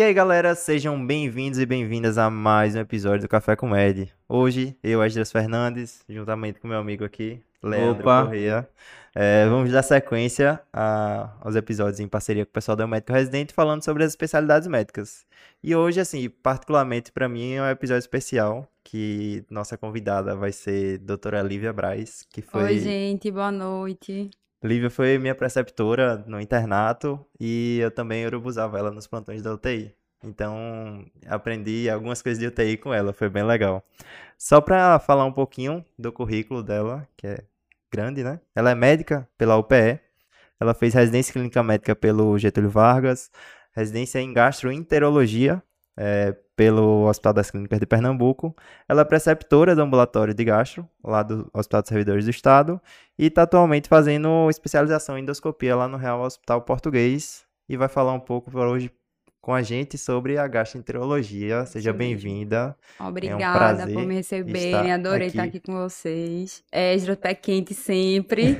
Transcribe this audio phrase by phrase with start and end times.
[0.00, 4.10] E aí, galera, sejam bem-vindos e bem-vindas a mais um episódio do Café com Ed.
[4.26, 8.24] Hoje, eu, Esdras Fernandes, juntamente com meu amigo aqui, Leandro Opa.
[8.24, 8.66] Corrêa,
[9.14, 13.52] é, vamos dar sequência a- aos episódios em parceria com o pessoal da Médico Residente,
[13.52, 15.26] falando sobre as especialidades médicas.
[15.62, 20.98] E hoje, assim, particularmente para mim, é um episódio especial, que nossa convidada vai ser
[20.98, 22.62] a doutora Lívia Braz, que foi...
[22.62, 24.30] Oi, gente, boa noite.
[24.62, 29.94] Lívia foi minha preceptora no internato e eu também urubuzava ela nos plantões da UTI.
[30.22, 33.82] Então, aprendi algumas coisas de UTI com ela, foi bem legal.
[34.36, 37.44] Só para falar um pouquinho do currículo dela, que é
[37.90, 38.38] grande, né?
[38.54, 39.98] Ela é médica pela UPE,
[40.60, 43.30] ela fez residência clínica médica pelo Getúlio Vargas,
[43.72, 45.62] residência em gastroenterologia
[45.96, 48.54] eh, pelo Hospital das Clínicas de Pernambuco.
[48.86, 52.78] Ela é preceptora do ambulatório de gastro, lá do Hospital dos Servidores do Estado,
[53.18, 58.12] e está atualmente fazendo especialização em endoscopia lá no Real Hospital Português e vai falar
[58.12, 58.92] um pouco por hoje
[59.40, 61.64] com a gente sobre a gastroenterologia.
[61.64, 62.76] Seja bem-vinda.
[63.00, 65.56] Obrigada prazer por me receberem, adorei estar aqui.
[65.56, 66.62] aqui com vocês.
[66.70, 68.54] Esdra, pé quente sempre.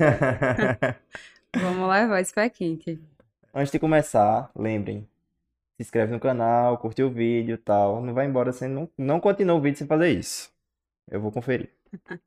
[1.54, 2.98] Vamos levar esse pé quente.
[3.54, 5.06] Antes de começar, lembrem,
[5.80, 8.02] se inscreve no canal, curte o vídeo e tal.
[8.02, 10.52] Não vai embora sem não, não continua o vídeo sem fazer isso.
[11.10, 11.70] Eu vou conferir.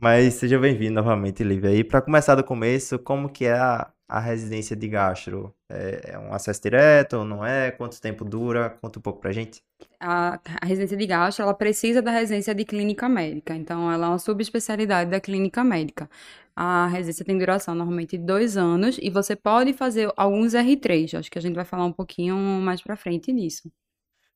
[0.00, 1.72] Mas seja bem-vindo novamente, Lívia.
[1.72, 5.54] E para começar do começo, como que é a, a residência de gastro?
[5.70, 7.70] É, é um acesso direto ou não é?
[7.70, 8.68] Quanto tempo dura?
[8.68, 9.62] Conta um pouco pra gente.
[9.98, 14.08] A, a residência de gastro, ela precisa da residência de clínica médica, então ela é
[14.10, 16.10] uma subespecialidade da clínica médica.
[16.54, 21.30] A residência tem duração normalmente de dois anos e você pode fazer alguns R3, acho
[21.30, 23.72] que a gente vai falar um pouquinho mais pra frente disso.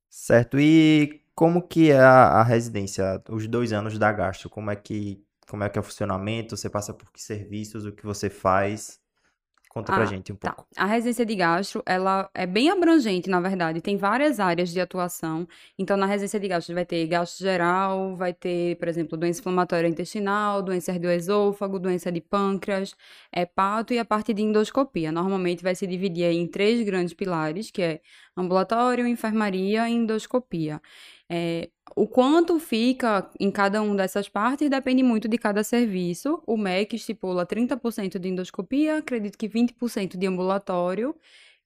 [0.09, 0.59] Certo.
[0.59, 4.49] E como que é a, a residência, os dois anos da gastro?
[4.49, 6.57] Como é que, como é que é o funcionamento?
[6.57, 7.85] Você passa por que serviços?
[7.85, 8.99] O que você faz?
[9.77, 10.53] Conta pra Ah, gente um Tá.
[10.55, 10.67] pouco.
[10.75, 13.83] A residência de gastro, ela é bem abrangente, na verdade.
[13.83, 15.47] Tem várias áreas de atuação.
[15.79, 19.87] Então, na residência de gastro vai ter gastro geral, vai ter, por exemplo, doença inflamatória
[19.87, 22.95] intestinal, doença do esôfago, doença de pâncreas,
[23.31, 25.13] hepato e a parte de endoscopia.
[25.13, 28.01] Normalmente vai se dividir em três grandes pilares, que é
[28.35, 30.81] ambulatório, enfermaria e endoscopia.
[31.29, 36.43] É, o quanto fica em cada uma dessas partes depende muito de cada serviço.
[36.47, 41.15] O MEC estipula 30% de endoscopia, acredito que 20% de ambulatório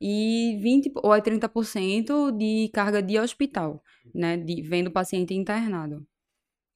[0.00, 3.82] e 20 ou é 30% de carga de hospital,
[4.14, 6.06] né, de vendo o paciente internado.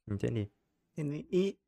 [0.09, 0.51] Entendi.
[0.97, 1.59] E e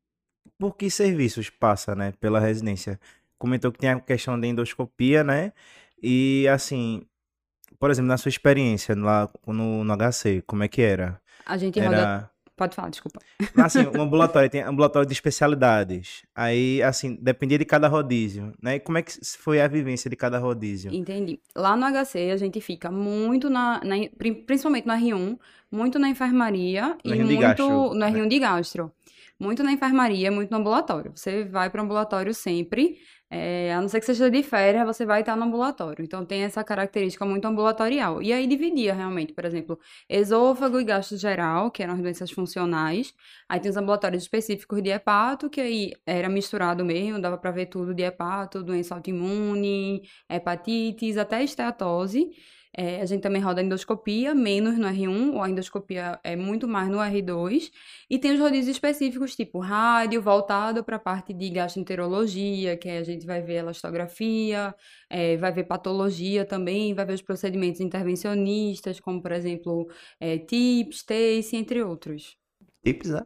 [0.57, 2.99] por que serviços passa, né, pela residência?
[3.37, 5.53] Comentou que tem a questão da endoscopia, né?
[6.01, 7.05] E assim,
[7.79, 11.21] por exemplo, na sua experiência lá no, no HC, como é que era?
[11.47, 13.19] A gente roda, Era, pode falar, desculpa.
[13.57, 16.23] assim, o ambulatório tem ambulatório de especialidades.
[16.35, 18.75] Aí, assim, dependia de cada rodízio, né?
[18.75, 20.93] E como é que foi a vivência de cada rodízio?
[20.93, 21.39] Entendi.
[21.55, 25.39] Lá no HC a gente fica muito na, na- pri- principalmente no R1,
[25.71, 28.11] muito na enfermaria No e R1 de muito gastro, no né?
[28.11, 28.91] R1 de gastro.
[29.39, 31.11] Muito na enfermaria, muito no ambulatório.
[31.13, 32.97] Você vai para o ambulatório sempre,
[33.29, 36.03] é, a não ser que seja de férias, você vai estar no ambulatório.
[36.03, 38.21] Então tem essa característica muito ambulatorial.
[38.21, 39.79] E aí dividia realmente, por exemplo,
[40.09, 43.13] esôfago e gastro geral, que eram as doenças funcionais.
[43.49, 47.65] Aí tem os ambulatórios específicos de hepato, que aí era misturado mesmo, dava para ver
[47.67, 52.31] tudo de hepato, doença autoimune, hepatites, até esteatose.
[52.79, 56.87] É, a gente também roda endoscopia, menos no R1, ou a endoscopia é muito mais
[56.89, 57.71] no R2.
[58.07, 63.03] E tem os rodízios específicos, tipo rádio, voltado para a parte de gastroenterologia, que a
[63.03, 64.75] gente vai ver elastografia,
[65.09, 69.89] é, vai ver patologia também, vai ver os procedimentos intervencionistas, como, por exemplo,
[70.19, 72.37] é, TIPS, TACE, entre outros.
[72.83, 73.25] Tips, né?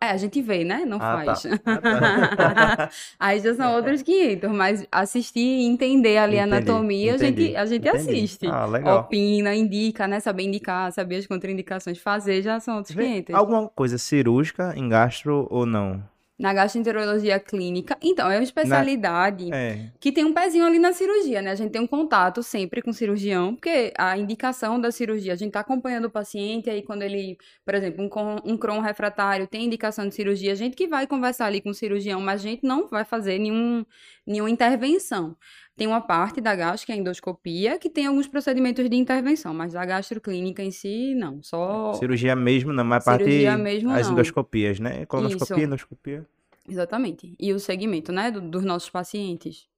[0.00, 0.84] É, a gente vê, né?
[0.86, 1.34] Não Ah, tá.
[1.34, 1.42] faz.
[1.42, 2.90] Tá.
[3.20, 7.42] Aí já são outros 500, mas assistir e entender ali a Entendi, anatomia, a gente,
[7.42, 8.10] entendi, a gente entendi.
[8.14, 8.46] assiste.
[8.46, 9.00] Ah, legal.
[9.00, 10.20] Opina, indica, né?
[10.20, 13.34] Saber indicar, saber as contraindicações, fazer, já são outros Vê, 500.
[13.34, 16.02] Alguma coisa cirúrgica em gastro ou não?
[16.38, 19.90] Na gastroenterologia clínica, então, é uma especialidade É.
[19.98, 21.50] que tem um pezinho ali na cirurgia, né?
[21.50, 25.36] A gente tem um contato sempre com o cirurgião, porque a indicação da cirurgia, a
[25.36, 29.64] gente tá acompanhando o paciente, aí quando ele, por exemplo, um, um Crohn refratário tem
[29.64, 32.64] indicação de cirurgia, a gente que vai conversar ali com o cirurgião, mas a gente
[32.64, 33.84] não vai fazer nenhum,
[34.24, 35.36] nenhuma intervenção.
[35.78, 39.54] Tem uma parte da gastro, que é a endoscopia, que tem alguns procedimentos de intervenção,
[39.54, 41.40] mas da gastroclínica em si, não.
[41.42, 41.92] Só.
[41.94, 44.12] Cirurgia mesmo, não, mas a parte Cirurgia mesmo, as não.
[44.12, 45.06] endoscopias, né?
[45.06, 45.66] Colonoscopia, Isso.
[45.66, 46.26] endoscopia.
[46.68, 47.34] Exatamente.
[47.38, 49.68] E o segmento, né, do- dos nossos pacientes.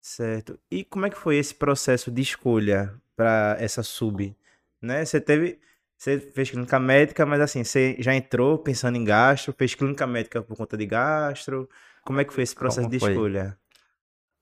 [0.00, 0.58] Certo.
[0.70, 4.34] E como é que foi esse processo de escolha para essa sub?
[4.80, 5.04] Né?
[5.04, 5.58] Você teve,
[5.96, 10.42] você fez clínica médica, mas assim, você já entrou pensando em gastro, fez clínica médica
[10.42, 11.68] por conta de gastro.
[12.04, 13.10] Como é que foi esse processo Como de foi?
[13.10, 13.58] escolha?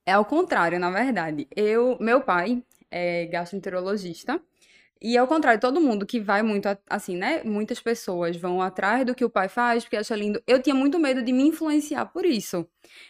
[0.07, 1.49] É ao contrário, na verdade.
[1.55, 4.41] Eu, meu pai é gastroenterologista.
[5.01, 7.43] E ao contrário, todo mundo que vai muito, assim, né?
[7.45, 10.43] Muitas pessoas vão atrás do que o pai faz, porque acha lindo.
[10.47, 12.67] Eu tinha muito medo de me influenciar por isso.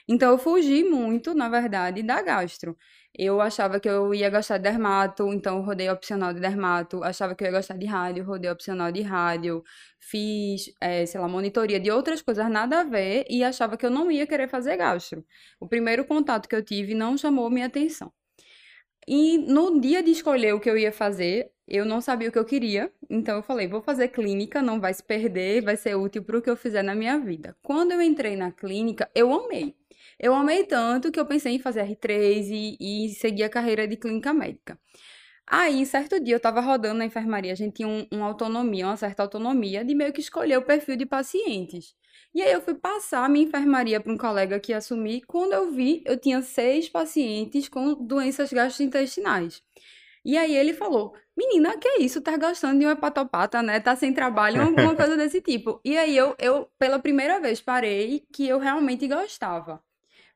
[0.09, 2.77] Então eu fugi muito, na verdade, da gastro.
[3.15, 7.03] Eu achava que eu ia gostar de dermato, então eu rodei opcional de dermato.
[7.05, 9.63] Achava que eu ia gostar de rádio, rodei opcional de rádio.
[10.01, 13.91] Fiz, eh, sei lá, monitoria de outras coisas nada a ver e achava que eu
[13.91, 15.25] não ia querer fazer gastro.
[15.61, 18.13] O primeiro contato que eu tive não chamou minha atenção.
[19.07, 22.39] E no dia de escolher o que eu ia fazer, eu não sabia o que
[22.39, 26.23] eu queria, então eu falei, vou fazer clínica, não vai se perder, vai ser útil
[26.25, 27.57] para o que eu fizer na minha vida.
[27.63, 29.77] Quando eu entrei na clínica, eu amei.
[30.19, 33.97] Eu amei tanto que eu pensei em fazer R3 e, e seguir a carreira de
[33.97, 34.79] clínica médica.
[35.47, 38.97] Aí, certo dia, eu tava rodando na enfermaria, a gente tinha um- uma autonomia, uma
[38.97, 41.95] certa autonomia, de meio que escolher o perfil de pacientes.
[42.35, 45.23] E aí eu fui passar a minha enfermaria para um colega que ia assumir.
[45.27, 49.63] Quando eu vi, eu tinha seis pacientes com doenças gastrointestinais.
[50.25, 52.21] E aí ele falou: Menina, que é isso?
[52.21, 53.79] Tá gostando de um hepatopata, né?
[53.81, 55.81] Tá sem trabalho, alguma coisa desse tipo.
[55.85, 59.83] E aí eu, eu, pela primeira vez, parei que eu realmente gostava.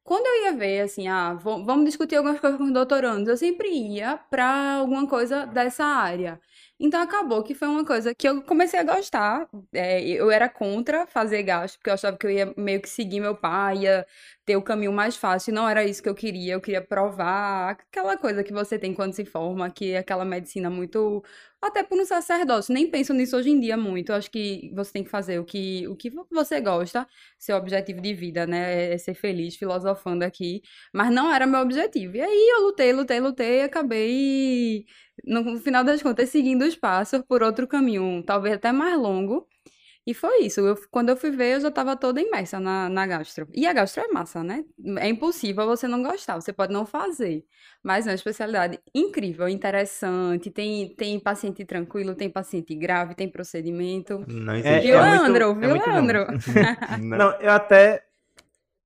[0.03, 3.69] Quando eu ia ver, assim, ah, vamos discutir algumas coisas com os doutorandos, eu sempre
[3.69, 6.41] ia pra alguma coisa dessa área.
[6.83, 9.47] Então acabou que foi uma coisa que eu comecei a gostar.
[9.73, 13.21] É, eu era contra fazer gasto, porque eu achava que eu ia meio que seguir
[13.21, 14.07] meu pai, ia
[14.45, 15.55] ter o caminho mais fácil.
[15.55, 16.55] Não era isso que eu queria.
[16.55, 20.71] Eu queria provar aquela coisa que você tem quando se forma, que é aquela medicina
[20.71, 21.23] muito.
[21.63, 22.73] Até por um sacerdócio.
[22.73, 24.13] Nem penso nisso hoje em dia muito.
[24.13, 27.07] Eu acho que você tem que fazer o que, o que você gosta,
[27.39, 28.95] seu objetivo de vida, né?
[28.95, 30.63] É ser feliz, filosofando aqui.
[30.93, 32.17] Mas não era meu objetivo.
[32.17, 34.87] E aí eu lutei, lutei, lutei e acabei,
[35.25, 39.47] no final das contas, seguindo os passos por outro caminho, talvez até mais longo.
[40.07, 40.61] E foi isso.
[40.61, 43.47] Eu, quando eu fui ver, eu já estava toda imersa na, na gastro.
[43.53, 44.65] E a gastro é massa, né?
[44.99, 46.35] É impossível você não gostar.
[46.41, 47.45] Você pode não fazer.
[47.83, 50.51] Mas é uma especialidade incrível, interessante.
[50.51, 54.25] Tem, tem paciente tranquilo, tem paciente grave, tem procedimento.
[54.27, 54.81] Não É-.
[54.81, 55.45] Viu, é muito- Leandro?
[55.45, 55.91] é Viu, muito bom.
[55.93, 56.27] Leandro?
[57.01, 57.19] Não.
[57.19, 58.03] Não, eu até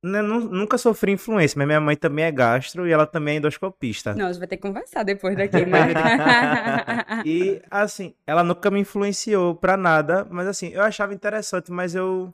[0.05, 3.39] né, nu- nunca sofri influência, mas minha mãe também é gastro e ela também é
[3.39, 4.15] endoscopista.
[4.15, 5.95] Não, a gente vai ter que conversar depois daqui, mas...
[7.25, 12.33] E assim, ela nunca me influenciou pra nada, mas assim, eu achava interessante, mas eu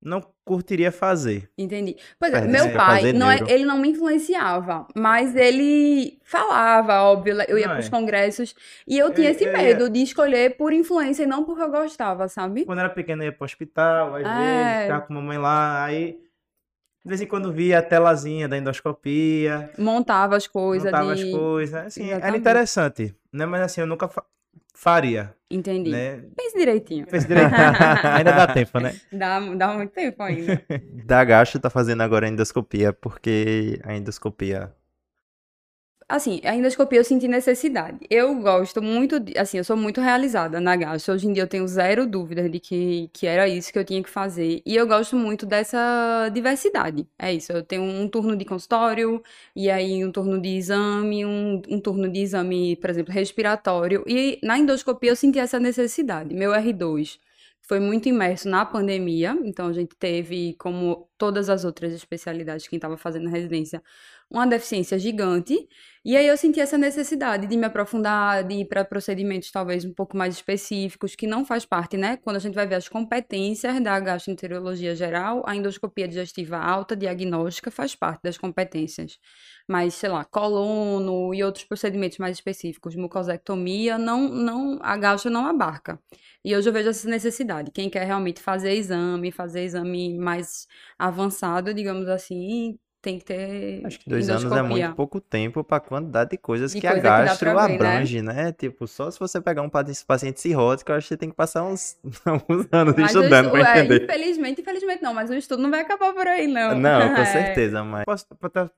[0.00, 1.50] não curtiria fazer.
[1.58, 1.96] Entendi.
[2.20, 7.36] Pois é, meu esse pai, não é, ele não me influenciava, mas ele falava, óbvio,
[7.48, 7.90] eu ia Não, pros é.
[7.90, 8.54] congressos
[8.86, 11.62] e eu tinha Eu- esse eu ia- medo de escolher por influência e não porque
[11.62, 12.64] eu gostava, sabe?
[12.64, 14.34] Quando eu era pequena, eu ia pro hospital, às É.
[14.34, 16.18] vezes, ficava com a mamãe lá, aí
[17.04, 21.22] de vez em quando via a telazinha da endoscopia, Montava as coisas montava de...
[21.24, 23.46] as coisas, assim, era interessante, né?
[23.46, 24.24] Mas assim, eu nunca fa-
[24.74, 25.90] faria, Entendi.
[25.90, 26.22] né?
[26.36, 27.06] Pense direitinho.
[27.08, 27.50] Fez direito.
[28.16, 28.94] Ainda dá tempo, né?
[29.12, 30.62] Dá, dá muito tempo ainda.
[31.08, 34.72] Da Gasto tá fazendo agora a endoscopia, porque a endoscopia.
[36.10, 37.98] Assim, a endoscopia eu senti necessidade.
[38.08, 41.12] Eu gosto muito, de, assim, eu sou muito realizada na gastro.
[41.12, 44.02] Hoje em dia eu tenho zero dúvidas de que, que era isso que eu tinha
[44.02, 44.62] que fazer.
[44.64, 47.06] E eu gosto muito dessa diversidade.
[47.18, 49.22] É isso, eu tenho um turno de consultório,
[49.54, 54.02] e aí um turno de exame, um, um turno de exame, por exemplo, respiratório.
[54.06, 56.34] E na endoscopia eu senti essa necessidade.
[56.34, 57.18] Meu R2
[57.60, 62.78] foi muito imerso na pandemia, então a gente teve, como todas as outras especialidades, quem
[62.78, 63.82] estava fazendo residência,
[64.30, 65.68] uma deficiência gigante.
[66.04, 69.92] E aí eu senti essa necessidade de me aprofundar, de ir para procedimentos talvez um
[69.92, 72.16] pouco mais específicos, que não faz parte, né?
[72.18, 77.70] Quando a gente vai ver as competências da gastroenterologia geral, a endoscopia digestiva alta diagnóstica
[77.70, 79.18] faz parte das competências.
[79.68, 85.46] Mas, sei lá, colono e outros procedimentos mais específicos, mucosectomia, não, não, a gastro não
[85.46, 86.00] abarca.
[86.44, 87.70] E hoje eu vejo essa necessidade.
[87.70, 90.66] Quem quer realmente fazer exame, fazer exame mais
[90.98, 95.78] avançado, digamos assim, tem que ter Acho que dois anos é muito pouco tempo pra
[95.80, 97.74] quantidade de coisas De que a coisa que dá gastro ver, né?
[97.74, 98.52] abrange, né?
[98.52, 101.36] Tipo, só se você pegar um paci- paciente cirrótico, eu acho que você tem que
[101.36, 104.04] passar uns alguns anos Mas estudando estu- pra é, entender.
[104.04, 106.74] infelizmente, infelizmente não, mas o estudo não vai acabar por aí, não.
[106.78, 107.24] Não, com É.
[107.24, 108.04] certeza, mas.
[108.04, 108.26] Posso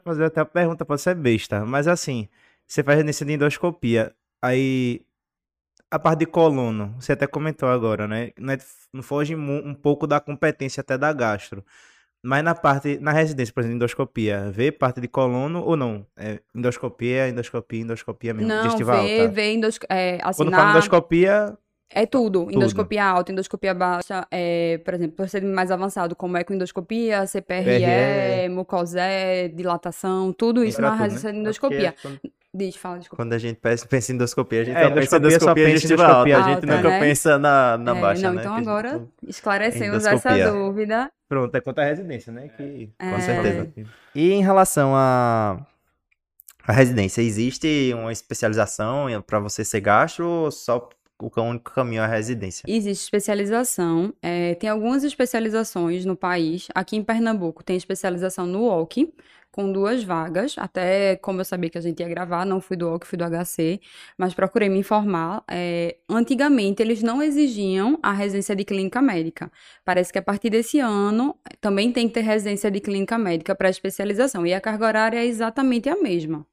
[0.04, 2.28] fazer até a pergunta, pode ser besta, mas assim,
[2.66, 5.00] você faz nesse de endoscopia, aí
[5.90, 8.32] a parte de colono, você até comentou agora, né?
[8.38, 8.58] Não, é-
[9.02, 11.64] foge um pouco da competência até da gastro.
[12.22, 16.06] Mas na parte, na residência, por exemplo, endoscopia, vê parte de colono ou não?
[16.16, 19.32] É endoscopia, endoscopia, endoscopia mesmo, Não, digestiva vê, alta.
[19.32, 19.78] vê endos...
[19.88, 21.56] é, assim, Quando na- fala endoscopia,
[21.92, 22.48] É tudo.
[22.50, 28.48] Endoscopia alta, endoscopia baixa, é, por exemplo, procedimento mais avançado, como ecoendoscopia, CPRE, PRE.
[28.50, 31.04] mucosé, dilatação, tudo isso Entra na tudo, né?
[31.04, 31.94] residência de endoscopia.
[32.02, 32.20] Quando,
[32.52, 33.22] Diz, fala, desculpa.
[33.22, 35.62] quando a gente pensa, pensa em endoscopia, a gente É, só pensa em endoscopia endoscopia
[35.68, 36.20] em digestiva alta.
[36.36, 37.00] A gente alta, nunca né?
[37.00, 38.40] pensa na, na É, baixa, não, né?
[38.42, 41.10] então Que- agora esclarecemos essa dúvida.
[41.28, 42.48] pronto, é contra a residência, né?
[42.56, 42.90] Que...
[42.98, 43.10] É.
[43.12, 43.72] Com certeza.
[44.14, 45.64] E em relação a
[46.66, 50.88] a residência, existe uma especialização para você ser gastro ou só
[51.18, 52.64] o único caminho é a residência?
[52.66, 56.68] Existe especialização, é, tem algumas especializações no país.
[56.74, 59.12] Aqui em Pernambuco tem especialização no OC,
[59.50, 60.54] com duas vagas.
[60.58, 63.24] Até como eu sabia que a gente ia gravar, não fui do OC, fui do
[63.24, 63.80] HC,
[64.16, 65.42] mas procurei me informar.
[65.48, 69.50] É, antigamente eles não exigiam a residência de clínica médica.
[69.84, 73.68] Parece que a partir desse ano também tem que ter residência de clínica médica para
[73.68, 74.46] especialização.
[74.46, 76.46] E a carga horária é exatamente a mesma.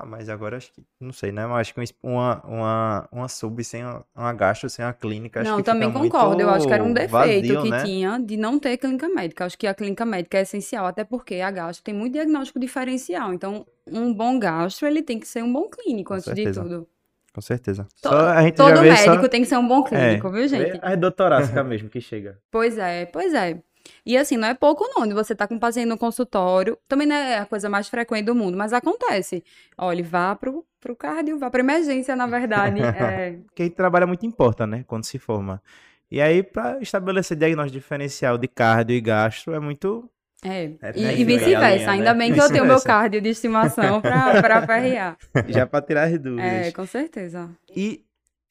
[0.00, 1.44] Ah, mas agora acho que, não sei, né?
[1.44, 3.82] Mas acho que uma, uma, uma sub sem
[4.14, 6.40] uma gastro, sem uma clínica, acho não, que também concordo.
[6.40, 7.82] Eu acho que era um defeito vazio, que né?
[7.84, 9.44] tinha de não ter clínica médica.
[9.44, 13.32] Acho que a clínica médica é essencial, até porque a gastro tem muito diagnóstico diferencial.
[13.32, 16.62] Então, um bom gastro, ele tem que ser um bom clínico, Com antes certeza.
[16.62, 16.88] de tudo.
[17.34, 17.84] Com certeza.
[18.00, 19.28] To- Só a gente Todo já vê médico só...
[19.28, 20.78] tem que ser um bom clínico, viu, gente?
[20.80, 22.38] É doutorásica mesmo que chega.
[22.52, 23.60] Pois é, pois é.
[24.04, 27.06] E assim, não é pouco não, de você tá com um paciente no consultório, também
[27.06, 29.42] não é a coisa mais frequente do mundo, mas acontece.
[29.76, 32.80] Olha, vá pro, pro cardio, vá pra emergência, na verdade.
[32.98, 34.84] É, gente trabalha muito em porta, né?
[34.86, 35.62] Quando se forma.
[36.10, 40.08] E aí, para estabelecer diagnóstico diferencial de cardio e gastro, é muito.
[40.42, 40.70] é.
[40.80, 41.76] É, E, né, e vice-versa.
[41.76, 42.18] linha, Ainda né?
[42.18, 45.16] bem que eu tenho meu cardio de estimação pra, pra.
[45.48, 46.68] Já para tirar as dúvidas.
[46.68, 47.50] É, com certeza.
[47.76, 48.04] E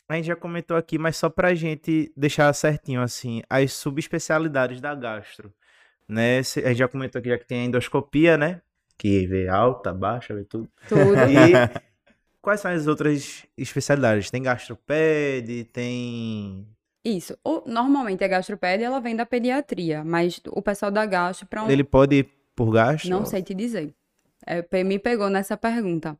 [0.07, 4.95] a gente já comentou aqui, mas só pra gente deixar certinho, assim, as subespecialidades da
[4.95, 5.53] gastro.
[6.07, 6.39] Né?
[6.39, 8.61] A gente já comentou aqui já que tem a endoscopia, né?
[8.97, 10.69] Que vê alta, baixa, vê tudo.
[10.87, 11.15] Tudo.
[11.29, 11.51] E
[12.41, 14.31] quais são as outras especialidades?
[14.31, 16.65] Tem gastroped, tem.
[17.03, 17.37] Isso.
[17.43, 21.69] O- normalmente a gastropédia, ela vem da pediatria, mas o pessoal da gastro, pra um...
[21.69, 23.09] Ele pode ir por gastro?
[23.09, 23.93] Não sei te dizer.
[24.47, 26.17] É, me pegou nessa pergunta.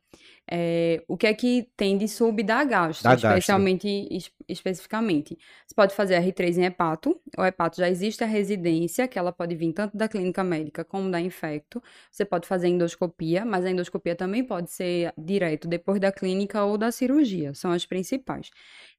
[0.49, 3.29] É, o que é que tem de sub da gastro, Da gastro.
[3.29, 5.37] especialmente, es- especificamente?
[5.65, 7.19] Você pode fazer R3 em hepato.
[7.37, 11.11] O hepato já existe a residência, que ela pode vir tanto da clínica médica como
[11.11, 11.81] da infecto.
[12.11, 16.77] Você pode fazer endoscopia, mas a endoscopia também pode ser direto depois da clínica ou
[16.77, 17.53] da cirurgia.
[17.53, 18.49] São as principais.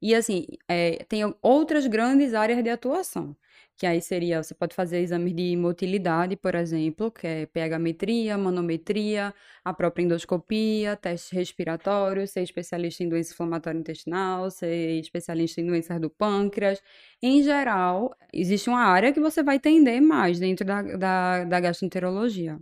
[0.01, 3.37] E assim, é, tem outras grandes áreas de atuação
[3.79, 9.33] que aí seria, você pode fazer exames de motilidade, por exemplo, que é pH-metria, manometria,
[9.65, 16.01] a própria endoscopia, testes respiratórios, ser especialista em doença inflamatória intestinal, ser especialista em doenças
[16.01, 16.83] do pâncreas.
[17.23, 22.59] Em geral, existe uma área que você vai entender mais dentro da, da, da gastroenterologia.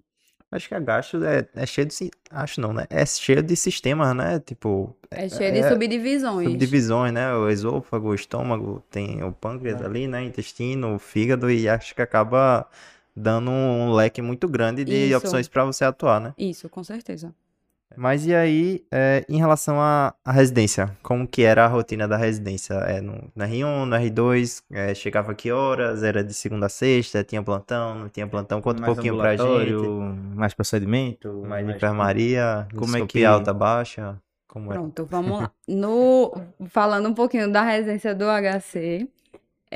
[0.56, 2.10] Acho que a gastro é, é cheio de.
[2.30, 2.86] Acho não, né?
[2.90, 4.40] É cheio de sistemas, né?
[4.40, 6.48] Tipo, É cheio de é- subdivisões.
[6.48, 7.34] subdivisões, né?
[7.34, 10.24] O esôfago, o estômago, tem o pâncreas ali, né?
[10.24, 12.66] Intestino, o fígado, e acho que acaba
[13.14, 15.18] dando um leque muito grande de Isso.
[15.18, 16.34] opções para você atuar, né?
[16.36, 17.34] Isso, com certeza.
[17.94, 22.16] Mas e aí, é, em relação à, à residência, como que era a rotina da
[22.16, 22.74] residência?
[22.74, 26.02] É, no, no R1, no R2, é, chegava que horas?
[26.02, 27.22] Era de segunda a sexta?
[27.22, 27.94] Tinha plantão?
[27.94, 28.60] Não tinha plantão?
[28.60, 29.72] Conta um Mais pouquinho pra gente.
[30.34, 31.42] Mais procedimento?
[31.46, 34.16] Mais enfermaria, Como é que- alta, baixa?
[34.48, 34.80] Como era?
[34.80, 35.50] Pronto, vamos lá.
[35.68, 36.32] No,
[36.68, 39.06] falando um pouquinho da residência do HC,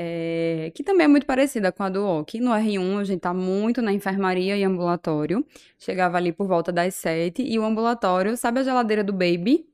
[0.02, 2.40] é, que também é muito parecida com a do OC.
[2.40, 5.44] No R1, a gente tá muito na enfermaria e ambulatório.
[5.78, 7.42] Chegava ali por volta das sete.
[7.42, 9.66] E o ambulatório, sabe a geladeira do Baby?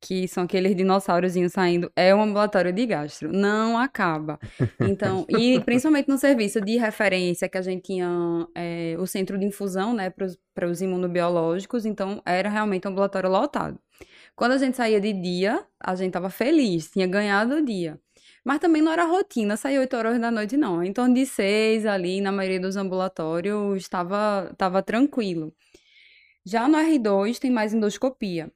[0.00, 1.92] Que são aqueles dinossaurozinhos saindo.
[1.94, 3.32] É um ambulatório de gastro.
[3.32, 4.36] Não acaba.
[4.80, 9.46] Então, e principalmente no serviço de referência, que a gente tinha é, o centro de
[9.46, 11.86] infusão, né, para os imunobiológicos.
[11.86, 13.78] Então, era realmente um ambulatório lotado.
[14.34, 18.00] Quando a gente saía de dia, a gente tava feliz, tinha ganhado o dia.
[18.44, 20.82] Mas também não era rotina sair 8 horas da noite, não.
[20.82, 25.54] Em torno de 6 ali, na maioria dos ambulatórios, estava, estava tranquilo.
[26.44, 28.52] Já no R2 tem mais endoscopia.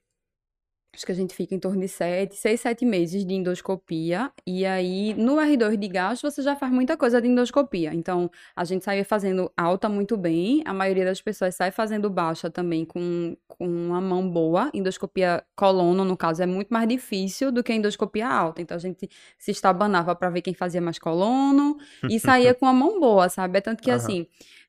[0.97, 4.33] Acho que a gente fica em torno de 7, 6, 7 meses de endoscopia.
[4.47, 7.93] E aí, no R2 de gastro, você já faz muita coisa de endoscopia.
[7.93, 10.63] Então, a gente saía fazendo alta muito bem.
[10.65, 14.71] A maioria das pessoas sai fazendo baixa também com, com uma mão boa.
[14.73, 18.63] Endoscopia colono, no caso, é muito mais difícil do que a endoscopia alta.
[18.63, 19.07] Então, a gente
[19.39, 21.77] se estabanava para ver quem fazia mais colono
[22.09, 23.59] e saía com a mão boa, sabe?
[23.59, 23.99] É tanto que, Aham.
[23.99, 24.27] assim,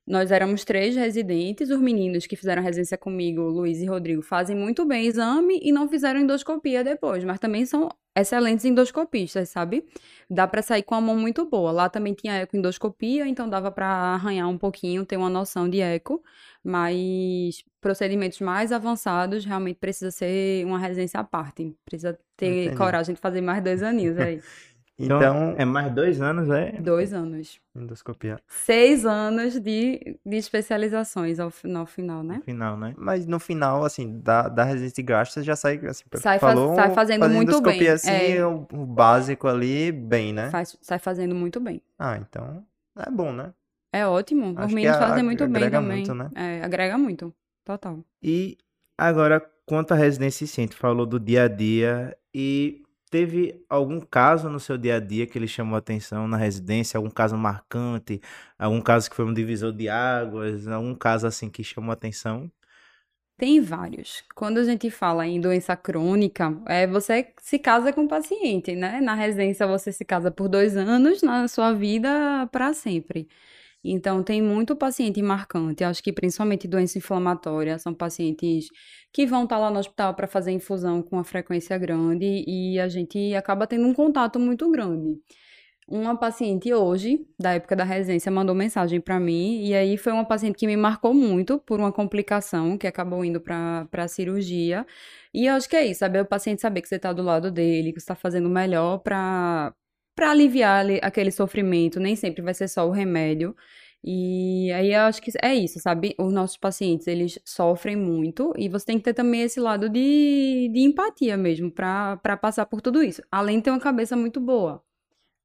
[0.07, 4.85] nós éramos três residentes, os meninos que fizeram residência comigo, Luiz e Rodrigo, fazem muito
[4.85, 9.85] bem exame e não fizeram endoscopia depois, mas também são excelentes endoscopistas, sabe?
[10.29, 11.71] Dá pra sair com a mão muito boa.
[11.71, 16.23] Lá também tinha ecoendoscopia, então dava pra arranhar um pouquinho, ter uma noção de eco,
[16.63, 21.75] mas procedimentos mais avançados realmente precisa ser uma residência à parte.
[21.85, 22.77] Precisa ter Entendi.
[22.77, 24.41] coragem de fazer mais dois aninhos aí.
[24.99, 26.71] Então, Então, é mais dois anos, é?
[26.71, 27.59] Dois anos.
[27.75, 28.39] endoscopia.
[28.47, 32.37] Seis anos de, de especializações ao, no final, né?
[32.37, 32.95] No final, né?
[32.97, 36.55] Mas no final, assim, da, da residência de gastro, você já sai, assim, Sai faz-
[36.59, 38.45] falou, sai fazendo muito endoscopia, bem, assim, é.
[38.45, 40.49] o, o básico ali, bem, né?
[40.49, 41.79] Faz, sai fazendo muito bem.
[41.99, 42.65] Ah, então,
[42.97, 43.53] é bom, né?
[43.93, 44.49] É ótimo.
[44.51, 45.97] Os Acho que meninos fazem muito bem agrega também.
[45.97, 46.29] muito, né?
[46.35, 47.33] É, agrega muito.
[47.63, 47.99] Total.
[48.21, 48.57] E
[48.97, 54.49] agora, quanto à residência si, tu falou do dia a dia e teve algum caso
[54.49, 58.21] no seu dia a dia que ele chamou a atenção na residência, algum caso marcante,
[58.57, 62.51] algum caso que foi um divisor de águas, algum caso assim que chamou a atenção?
[63.37, 64.23] Tem vários.
[64.35, 68.99] Quando a gente fala em doença crônica, é você se casa com o paciente, né?
[68.99, 73.27] Na residência você se casa por dois anos, na sua vida para sempre.
[73.91, 75.83] Então, tem muito paciente marcante.
[75.83, 78.67] Acho que principalmente doença inflamatória são pacientes
[79.13, 82.87] que vão estar lá no hospital para fazer infusão com uma frequência grande e a
[82.87, 85.17] gente acaba tendo um contato muito grande.
[85.89, 90.25] Uma paciente hoje, da época da residência, mandou mensagem para mim, e aí foi uma
[90.25, 94.85] paciente que me marcou muito por uma complicação que acabou indo para a cirurgia.
[95.33, 97.49] E eu acho que é isso, saber o paciente saber que você está do lado
[97.49, 99.73] dele, que você está fazendo o melhor para
[100.17, 103.55] para aliviar aquele sofrimento, nem sempre vai ser só o remédio.
[104.03, 106.15] E aí eu acho que é isso, sabe?
[106.17, 110.69] Os nossos pacientes, eles sofrem muito e você tem que ter também esse lado de,
[110.73, 113.21] de empatia mesmo para passar por tudo isso.
[113.31, 114.83] Além de ter uma cabeça muito boa.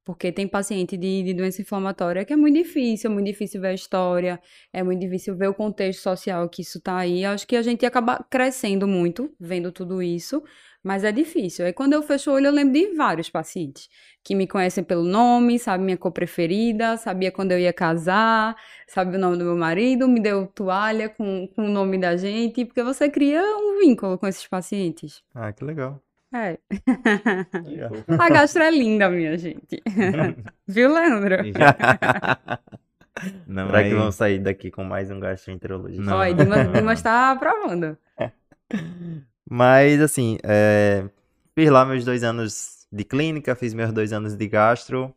[0.05, 3.69] Porque tem paciente de, de doença inflamatória que é muito difícil, é muito difícil ver
[3.69, 4.41] a história,
[4.73, 7.23] é muito difícil ver o contexto social que isso tá aí.
[7.23, 10.43] Acho que a gente acaba crescendo muito vendo tudo isso,
[10.83, 11.65] mas é difícil.
[11.65, 13.89] Aí quando eu fecho o olho, eu lembro de vários pacientes
[14.23, 18.55] que me conhecem pelo nome, sabe minha cor preferida, sabia quando eu ia casar,
[18.87, 22.65] sabe o nome do meu marido, me deu toalha com, com o nome da gente,
[22.65, 25.23] porque você cria um vínculo com esses pacientes.
[25.33, 26.01] Ah, que legal.
[26.33, 26.57] É.
[28.19, 29.81] A gastro é linda, minha gente.
[30.67, 31.37] Viu, Leandro?
[33.45, 33.89] Não, Será aí...
[33.89, 36.03] que vão sair daqui com mais um gastroenterologista?
[36.03, 36.17] Não.
[36.17, 37.95] Olha, Dimas, Dimas tá aprovando.
[39.49, 41.09] Mas, assim, é...
[41.55, 45.13] fiz lá meus dois anos de clínica, fiz meus dois anos de gastro,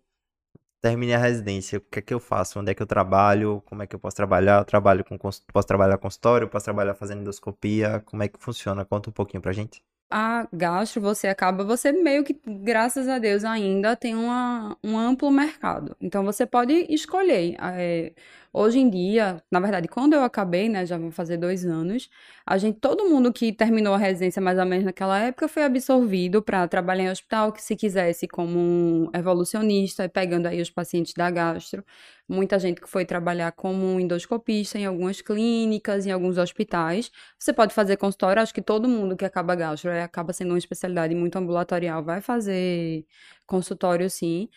[0.83, 1.79] terminei a residência.
[1.79, 2.61] O que é que eu faço?
[2.61, 3.63] Onde é que eu trabalho?
[3.67, 4.61] Como é que eu posso trabalhar?
[4.61, 5.19] Eu trabalho com...
[5.19, 6.49] Posso trabalhar consultório?
[6.49, 8.03] Posso trabalhar fazendo endoscopia?
[8.07, 8.85] Como é que funciona?
[8.85, 13.45] Conta um pouquinho pra gente a gastro, você acaba, você meio que, graças a Deus,
[13.45, 15.97] ainda tem uma, um amplo mercado.
[16.01, 17.57] Então, você pode escolher.
[17.61, 18.13] É,
[18.59, 22.09] Hoje em dia, na verdade, quando eu acabei, né, já vão fazer dois anos,
[22.47, 26.41] a gente, todo mundo que terminou a residência mais ou menos naquela época foi absorvido
[26.43, 31.31] para trabalhar em hospital, que se quisesse como um evolucionista, pegando aí os pacientes da
[31.31, 31.85] gastro.
[32.27, 37.11] Muita gente que foi trabalhar como endoscopista em algumas clínicas, em alguns hospitais.
[37.39, 41.15] Você pode fazer consultório, acho que todo mundo que acaba gastro, acaba sendo uma especialidade
[41.15, 43.05] muito ambulatorial, vai fazer
[43.47, 44.49] consultório sim.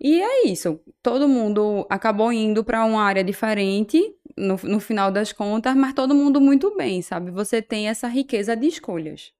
[0.00, 0.80] E é isso.
[1.02, 6.14] Todo mundo acabou indo para uma área diferente no, no final das contas, mas todo
[6.14, 7.30] mundo muito bem, sabe?
[7.30, 9.32] Você tem essa riqueza de escolhas.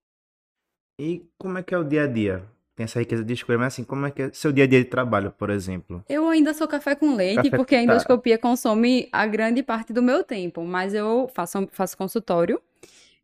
[1.01, 2.45] E como é que é o dia a dia?
[2.75, 4.79] Tem essa riqueza de escolha, mas assim, como é que é seu dia a dia
[4.79, 6.05] de trabalho, por exemplo?
[6.09, 8.43] Eu ainda sou café com leite, café porque a endoscopia tá.
[8.43, 12.61] consome a grande parte do meu tempo, mas eu faço, faço consultório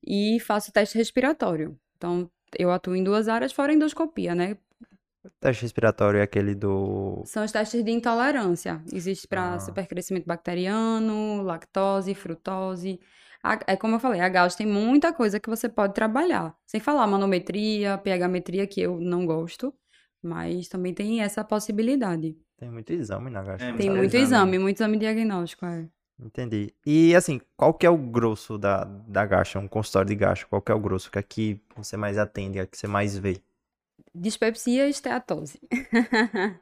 [0.05, 1.77] e faço teste respiratório.
[1.97, 4.57] Então, eu atuo em duas áreas fora a endoscopia, né?
[5.24, 7.22] O teste respiratório é aquele do.
[7.24, 8.82] São os testes de intolerância.
[8.92, 9.58] Existe para ah.
[9.58, 13.00] supercrescimento bacteriano, lactose, frutose.
[13.66, 16.54] é como eu falei, a gás tem muita coisa que você pode trabalhar.
[16.66, 19.72] Sem falar manometria, pH-metria, que eu não gosto,
[20.22, 22.37] mas também tem essa possibilidade.
[22.58, 23.62] Tem muito exame na gás.
[23.62, 24.22] É, tem muito exame.
[24.22, 25.88] exame, muito exame diagnóstico, é.
[26.20, 26.72] Entendi.
[26.87, 30.46] E assim, qual que é o grosso da, da gacha, um consultório de gacha?
[30.46, 33.40] Qual que é o grosso que aqui você mais atende, é que você mais vê?
[34.14, 35.61] Dispepsia e esteatose.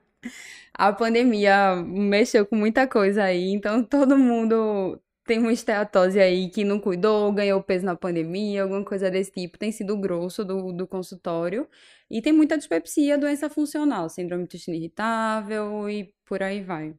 [0.74, 6.64] a pandemia mexeu com muita coisa aí, então todo mundo tem uma esteatose aí que
[6.64, 10.86] não cuidou, ganhou peso na pandemia, alguma coisa desse tipo, tem sido grosso do, do
[10.86, 11.68] consultório.
[12.10, 16.94] E tem muita dispepsia, doença funcional, síndrome do intestino irritável e por aí vai.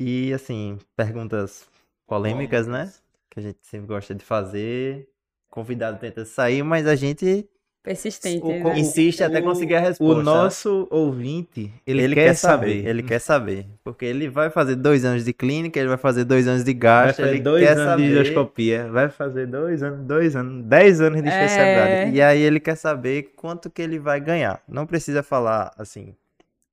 [0.00, 1.68] E assim, perguntas
[2.06, 2.92] polêmicas, né?
[3.30, 5.08] Que a gente sempre gosta de fazer.
[5.50, 7.48] Convidado tenta sair, mas a gente
[7.86, 8.44] Persistente.
[8.44, 8.80] O, né?
[8.80, 10.20] Insiste o, até conseguir a resposta.
[10.20, 12.78] O nosso ouvinte, ele, ele quer, quer saber.
[12.78, 12.88] saber.
[12.88, 13.66] Ele quer saber.
[13.84, 17.20] Porque ele vai fazer dois anos de clínica, ele vai fazer dois anos de gasto,
[17.20, 18.02] ele dois quer anos saber...
[18.02, 21.92] de endoscopia, vai fazer dois anos, dois anos, dez anos de especialidade.
[21.92, 22.10] É...
[22.10, 24.60] E aí ele quer saber quanto que ele vai ganhar.
[24.66, 26.12] Não precisa falar, assim,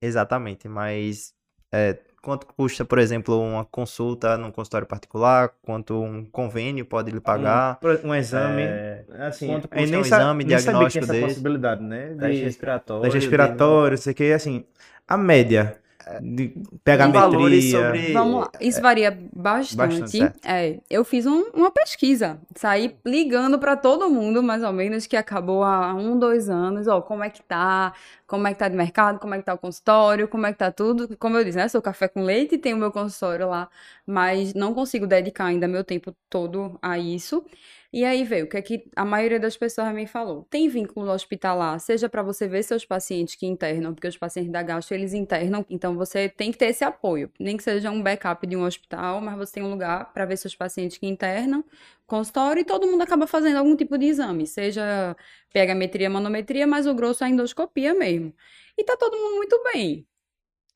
[0.02, 1.32] exatamente, mas
[1.70, 7.20] é, quanto custa, por exemplo, uma consulta num consultório particular, quanto um convênio pode lhe
[7.20, 7.78] pagar.
[8.02, 11.20] Um, um exame, é, assim, quanto custa nem um exame nem diagnóstico desse.
[11.20, 12.08] possibilidade, né?
[12.08, 13.02] De, teste respiratório.
[13.02, 14.64] Teste respiratório, sei que, assim,
[15.06, 15.76] a média
[16.20, 17.70] de pegametria.
[17.70, 18.12] Sobre...
[18.12, 18.50] Vamos lá.
[18.60, 19.98] Isso varia bastante.
[19.98, 25.06] bastante é, eu fiz um, uma pesquisa, saí ligando para todo mundo, mais ou menos,
[25.06, 27.92] que acabou há um, dois anos, ó, como é que tá,
[28.26, 30.58] como é que tá de mercado, como é que tá o consultório, como é que
[30.58, 31.16] tá tudo.
[31.16, 33.68] Como eu disse, né, sou café com leite, tenho meu consultório lá,
[34.06, 37.44] mas não consigo dedicar ainda meu tempo todo a isso.
[37.94, 40.44] E aí veio o que é que a maioria das pessoas me falou.
[40.50, 44.64] Tem vínculo hospitalar, seja para você ver seus pacientes que internam, porque os pacientes da
[44.64, 47.30] gastro eles internam, então você tem que ter esse apoio.
[47.38, 50.36] Nem que seja um backup de um hospital, mas você tem um lugar para ver
[50.36, 51.62] seus pacientes que internam,
[52.04, 55.16] consultório, e todo mundo acaba fazendo algum tipo de exame, seja
[55.52, 58.34] pegametria, manometria, mas o grosso é a endoscopia mesmo.
[58.76, 60.04] E tá todo mundo muito bem.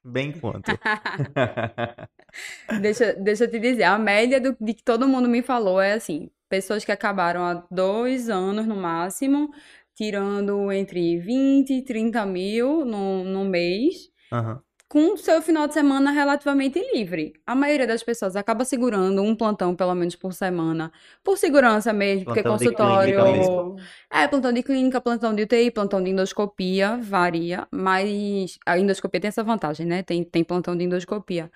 [0.05, 0.71] Bem quanto.
[2.81, 5.95] Deixa, deixa eu te dizer, a média do, de que todo mundo me falou é
[5.95, 9.51] assim: pessoas que acabaram há dois anos no máximo,
[9.95, 14.61] tirando entre 20 e 30 mil no, no mês, Aham.
[14.89, 17.35] com o seu final de semana relativamente livre.
[17.47, 20.91] A maioria das pessoas acaba segurando um plantão, pelo menos por semana,
[21.23, 23.23] por segurança mesmo, porque Plantão de consultório.
[23.23, 23.77] mesmo.
[24.11, 29.29] É, plantão de clínica, plantão de UTI, plantão de endoscopia, varia, mas a endoscopia tem
[29.29, 30.03] essa vantagem, né?
[30.03, 31.51] Tem, tem plantão de endoscopia.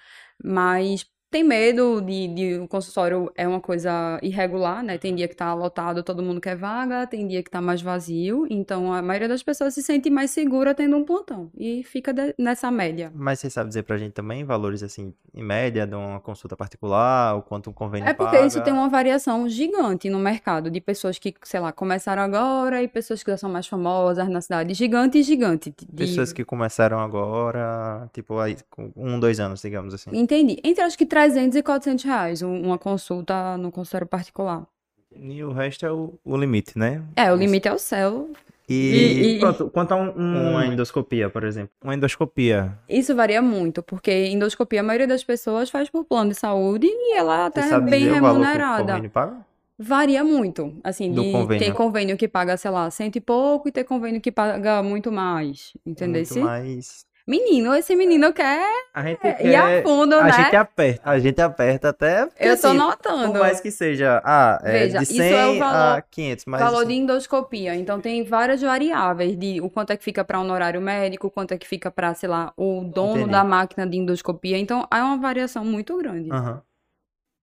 [0.44, 4.98] Mas tem medo de, de o consultório é uma coisa irregular, né?
[4.98, 8.46] Tem dia que tá lotado, todo mundo quer vaga, tem dia que tá mais vazio,
[8.50, 12.34] então a maioria das pessoas se sente mais segura tendo um plantão e fica de-
[12.38, 13.10] nessa média.
[13.14, 17.34] Mas você sabe dizer pra gente também valores assim, em média, de uma consulta particular,
[17.36, 18.46] o quanto um convênio É porque paga?
[18.46, 22.86] isso tem uma variação gigante no mercado de pessoas que, sei lá, começaram agora e
[22.88, 24.74] pessoas que já são mais famosas na cidade.
[24.74, 25.70] Gigante e gigante.
[25.70, 28.56] de- Pessoas que começaram agora, tipo, aí,
[28.96, 30.10] um, dois anos, digamos assim.
[30.12, 30.58] Entendi.
[30.62, 34.66] Entre acho que 300 e 400 reais um- uma consulta no consultório particular.
[35.14, 37.02] E o resto é o, o limite, né?
[37.14, 38.30] É, o limite é o céu.
[38.68, 41.70] E, E- e- Pronto, quanto a um, um- uma endoscopia, por exemplo.
[41.84, 42.76] uma endoscopia.
[42.88, 47.16] Isso varia muito, porque endoscopia a maioria das pessoas faz por plano de saúde e
[47.16, 48.82] ela até é bem dizer o valor que o remunerada.
[48.86, 49.46] convênio paga?
[49.78, 51.66] Varia muito, assim, Do de convênio.
[51.66, 55.10] ter convênio que paga, sei lá, cento e pouco e ter convênio que paga muito
[55.12, 56.20] mais, entendeu?
[56.20, 57.04] Muito mais.
[57.26, 59.82] Menino, esse menino quer A gente ir a quer...
[59.84, 60.32] fundo, A né?
[60.32, 61.02] gente aperta.
[61.08, 62.22] A gente aperta até.
[62.38, 63.30] Eu tô assim, notando.
[63.32, 66.44] Por mais que seja, ah, é Veja, de isso 100 é o valor- a 500,
[66.46, 67.74] mas Valor assim, de endoscopia.
[67.76, 71.52] Então, tem várias variáveis de o quanto é que fica para honorário médico, o quanto
[71.52, 73.30] é que fica para, sei lá, o dono Entendi.
[73.30, 74.58] da máquina de endoscopia.
[74.58, 76.30] Então, há uma variação muito grande.
[76.32, 76.60] aham.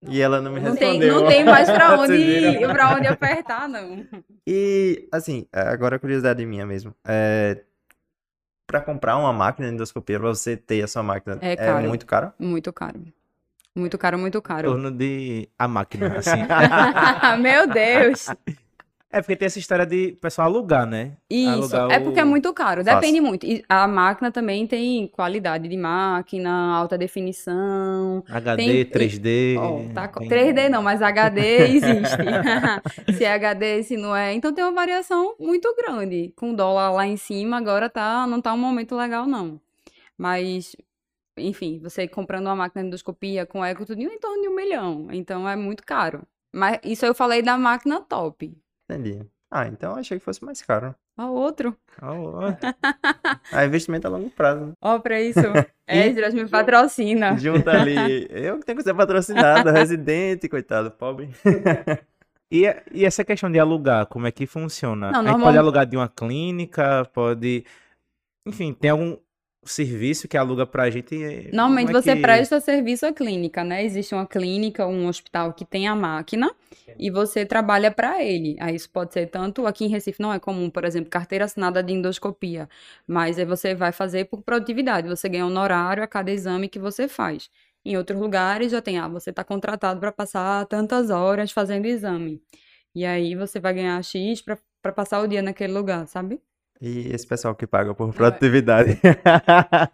[0.09, 1.21] E ela não me Não tem, respondeu.
[1.21, 4.05] não tem mais pra onde, pra onde apertar, não.
[4.47, 6.95] E, assim, agora a curiosidade minha mesmo.
[7.05, 7.61] É,
[8.69, 11.87] pra comprar uma máquina de endoscopia, pra você ter a sua máquina, É é, caro.
[11.87, 12.31] muito caro?
[12.37, 13.01] Muito caro.
[13.75, 14.69] Muito caro, muito Em caro.
[14.69, 16.37] torno de a máquina, assim.
[17.41, 18.27] Meu Deus.
[19.11, 21.13] é porque tem essa história de o pessoal alugar, né?
[21.29, 21.75] Isso.
[21.75, 22.83] Alugar É porque é muito caro.
[22.83, 22.99] Fácil.
[22.99, 23.45] Depende muito.
[23.45, 28.23] E a máquina também tem qualidade de máquina, alta definição.
[28.29, 29.57] HD, Tem- 3D.
[29.57, 31.39] Ó, tá tem- 3D não, mas HD
[31.75, 32.17] existe.
[33.17, 34.33] se é HD, se não é.
[34.33, 36.31] Então tem uma variação muito grande.
[36.35, 39.59] Com o dólar lá em cima, agora tá, não tá um momento legal, não.
[40.17, 40.75] Mas,
[41.37, 45.07] enfim, você comprando uma máquina de endoscopia com eco, tudo em torno de um milhão.
[45.11, 46.21] Então é muito caro.
[46.51, 48.55] Mas isso eu falei da máquina top.
[48.89, 49.21] Entendi.
[49.51, 50.93] Ah, então eu achei que fosse mais caro.
[51.17, 51.75] Ó, outro.
[52.01, 52.41] Ó,
[53.51, 54.67] Ah, investimento a longo prazo.
[54.67, 54.71] né?
[54.81, 55.39] Ó, pra isso.
[55.87, 57.35] Esdras me patrocina.
[57.37, 58.27] Junta ali.
[58.29, 61.29] Eu que tenho que ser patrocinado, residente, coitado, pobre.
[62.51, 65.11] E, e essa questão de alugar, como é que funciona?
[65.11, 67.65] Não, a gente normal- pode alugar de uma clínica, pode.
[68.45, 69.17] Enfim, tem algum
[69.67, 71.15] serviço que aluga pra gente?
[71.15, 73.83] e- Normalmente é você que- presta serviço à clínica, né?
[73.83, 76.51] Existe uma clínica, um hospital que tem a máquina
[76.97, 78.55] e você trabalha para ele.
[78.59, 81.81] Aí isso pode ser tanto aqui em Recife não é comum, por exemplo, carteira assinada
[81.83, 82.69] de endoscopia,
[83.07, 86.79] mas aí você vai fazer por produtividade, você ganha um honorário a cada exame que
[86.79, 87.49] você faz.
[87.85, 92.41] Em outros lugares já tem, ah, você está contratado para passar tantas horas fazendo exame.
[92.93, 96.39] E aí você vai ganhar X para para passar o dia naquele lugar, sabe?
[96.81, 98.97] E esse pessoal que paga por produtividade.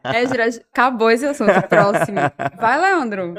[0.04, 1.52] É, Gira, acabou esse assunto.
[1.68, 2.20] Próximo.
[2.60, 3.34] Vai, Leandro.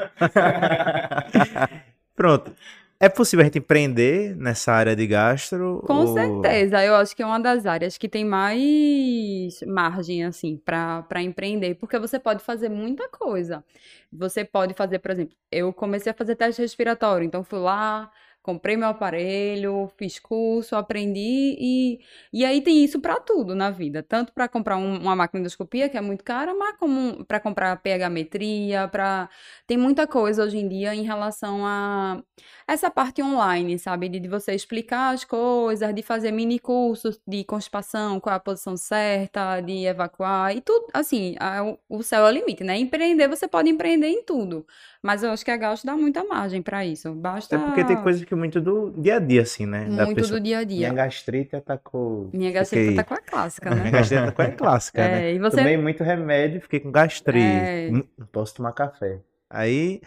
[2.15, 2.51] Pronto.
[2.99, 5.83] É possível a gente empreender nessa área de gastro?
[5.85, 10.57] Com ou- certeza, eu acho que é uma das áreas que tem mais margem, assim,
[10.57, 13.63] para para empreender, porque você pode fazer muita coisa.
[14.11, 18.09] Você pode fazer, por exemplo, eu comecei a fazer teste respiratório, então fui lá,
[18.47, 21.99] comprei meu aparelho, fiz curso, aprendi e,
[22.33, 25.43] e aí tem isso para tudo na vida, tanto para comprar um- uma máquina de
[25.43, 29.29] endoscopia, que é muito cara, mas como para comprar pH-metria, para
[29.67, 32.23] tem muita coisa hoje em dia em relação a
[32.67, 34.09] essa parte online, sabe?
[34.09, 38.39] De, de você explicar as coisas, de fazer mini cursos de constipação, qual é a
[38.39, 40.87] posição certa, de evacuar e tudo.
[40.93, 42.77] Assim, a- o, o céu é o limite, né?
[42.77, 44.65] Empreender, você pode empreender em tudo.
[45.01, 47.13] Mas eu acho que a Gauss dá muita margem para isso.
[47.13, 49.85] Basta É porque tem coisas que muito do dia a dia, assim, né?
[49.91, 50.39] Da muito pessoa.
[50.39, 50.93] do dia a Minha dia.
[50.93, 52.29] gastrite atacou.
[52.33, 53.91] Minha gastrite fiquei- tá com a clássica, Minha né?
[53.91, 55.31] gastrite atacou é clássica, né?
[55.31, 57.37] É, e você Tomei muito remédio, fiquei com gastrite.
[57.39, 57.91] É.
[57.91, 59.21] Não posso tomar café.
[59.49, 60.01] Aí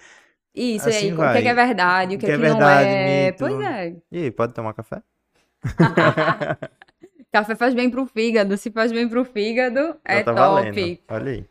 [0.55, 1.67] Isso, e Assim aí, o que é, que é vai.
[1.67, 3.27] verdade, o que, que é é que não verdade, é.
[3.27, 3.39] mito.
[3.39, 3.97] Pois é.
[4.11, 5.03] E aí, pode tomar café?
[7.33, 8.57] Café faz bem pro fígado.
[8.57, 10.37] Se faz bem pro fígado, é Já tá top.
[10.37, 10.99] valendo.
[11.09, 11.47] Olha aí.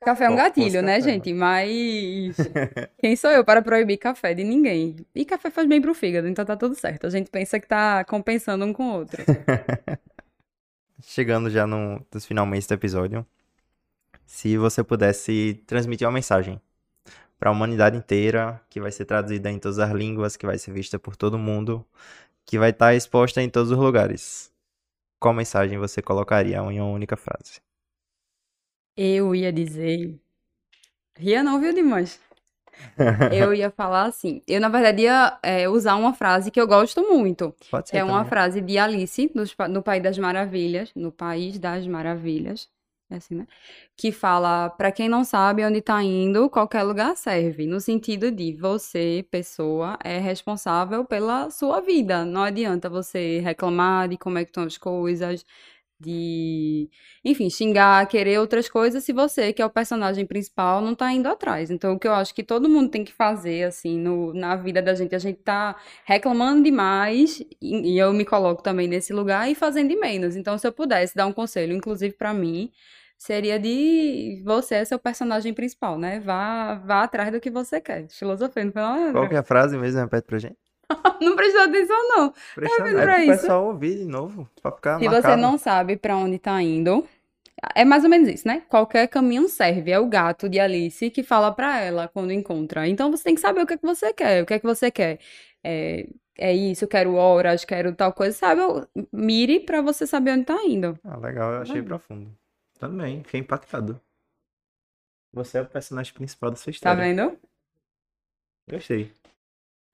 [0.00, 1.32] Café é um gatilho, né, café, gente?
[1.32, 2.36] Mas
[2.98, 4.96] quem sou eu para proibir café de ninguém?
[5.14, 7.06] E café faz bem pro fígado, então tá tudo certo.
[7.06, 9.22] A gente pensa que tá compensando um com o outro.
[11.02, 13.26] Chegando já no, nos finalmente do episódio.
[14.24, 16.60] Se você pudesse transmitir uma mensagem
[17.38, 20.72] para a humanidade inteira, que vai ser traduzida em todas as línguas, que vai ser
[20.72, 21.84] vista por todo mundo,
[22.44, 24.52] que vai estar exposta em todos os lugares.
[25.18, 27.60] Qual mensagem você colocaria em uma única frase?
[28.98, 30.20] Eu ia dizer.
[31.16, 32.20] Ria não, viu, Dimas?
[33.30, 34.42] Eu ia falar assim.
[34.46, 37.54] Eu, na verdade, ia é, usar uma frase que eu gosto muito.
[37.70, 38.30] Pode ser É uma também.
[38.30, 42.68] frase de Alice, pa- no País das Maravilhas, no País das Maravilhas,
[43.10, 43.46] é assim, né?
[43.96, 48.54] Que fala, para quem não sabe onde tá indo, qualquer lugar serve, no sentido de
[48.54, 52.24] você, pessoa, é responsável pela sua vida.
[52.24, 55.44] Não adianta você reclamar de como é que estão as coisas,
[56.00, 56.88] de,
[57.24, 61.28] enfim, xingar, querer outras coisas, se você, que é o personagem principal, não tá indo
[61.28, 61.70] atrás.
[61.70, 64.80] Então, o que eu acho que todo mundo tem que fazer, assim, no, na vida
[64.80, 69.50] da gente, a gente tá reclamando demais, e, e eu me coloco também nesse lugar,
[69.50, 70.36] e fazendo de menos.
[70.36, 72.70] Então, se eu pudesse dar um conselho, inclusive pra mim,
[73.16, 76.20] seria de você é seu personagem principal, né?
[76.20, 78.06] Vá, vá atrás do que você quer.
[78.08, 79.12] Filosofia, não foi nada.
[79.12, 80.00] Qual que é a frase mesmo?
[80.00, 80.67] Repete pra gente.
[81.20, 82.32] Não prestou atenção, não.
[82.54, 83.40] Presta Mas É pra pro isso.
[83.42, 85.42] pessoal ouvir de novo, pra ficar Se você marcado.
[85.42, 87.06] não sabe pra onde tá indo,
[87.74, 88.62] é mais ou menos isso, né?
[88.68, 89.90] Qualquer caminho serve.
[89.90, 92.86] É o gato de Alice que fala pra ela quando encontra.
[92.88, 94.42] Então você tem que saber o que é que você quer.
[94.42, 95.18] O que é que você quer?
[95.62, 96.06] É,
[96.38, 98.36] é isso, quero horas, quero tal coisa.
[98.36, 98.60] Sabe?
[99.12, 100.98] Mire pra você saber onde tá indo.
[101.04, 101.82] Ah, legal, eu achei Vai.
[101.84, 102.30] profundo.
[102.78, 104.00] Também, fiquei impactado.
[105.32, 107.02] Você é o personagem principal da sua Tá história.
[107.02, 107.38] vendo?
[108.70, 109.12] Gostei.